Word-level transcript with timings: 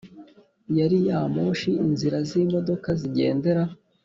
gari 0.75 0.99
ya 1.07 1.19
moshi 1.35 1.71
inzira 1.85 2.17
z 2.29 2.31
imodoka 2.43 2.87
zigendera 2.99 3.63